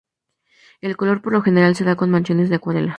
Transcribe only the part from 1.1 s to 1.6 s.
por lo